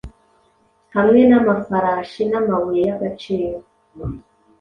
[0.95, 3.57] Hamwe namafarashi namabuye yagaciro